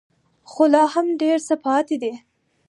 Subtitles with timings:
[0.49, 2.13] خو لا هم ډېر څه پاتې دي.